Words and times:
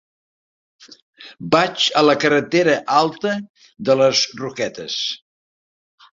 Vaig 1.55 1.85
a 2.01 2.03
la 2.07 2.15
carretera 2.23 2.75
Alta 3.03 3.35
de 3.91 3.99
les 4.01 4.25
Roquetes. 4.43 4.99